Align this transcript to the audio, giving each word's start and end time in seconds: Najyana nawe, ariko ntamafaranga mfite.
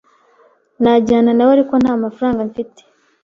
Najyana 0.83 1.31
nawe, 1.35 1.51
ariko 1.57 1.73
ntamafaranga 1.81 2.41
mfite. 2.49 2.81